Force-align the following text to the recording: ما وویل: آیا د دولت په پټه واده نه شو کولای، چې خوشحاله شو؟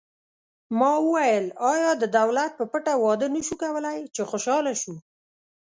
ما 0.77 0.91
وویل: 1.05 1.45
آیا 1.73 1.91
د 1.97 2.03
دولت 2.17 2.51
په 2.59 2.65
پټه 2.71 2.93
واده 3.03 3.27
نه 3.35 3.41
شو 3.47 3.55
کولای، 3.63 3.99
چې 4.15 4.21
خوشحاله 4.29 4.73
شو؟ 4.81 4.95